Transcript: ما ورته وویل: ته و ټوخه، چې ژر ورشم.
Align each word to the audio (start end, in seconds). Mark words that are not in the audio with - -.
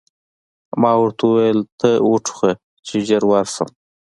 ما 0.81 0.91
ورته 1.01 1.23
وویل: 1.25 1.59
ته 1.79 1.89
و 2.09 2.11
ټوخه، 2.25 2.51
چې 2.87 2.95
ژر 3.07 3.23
ورشم. 3.31 3.69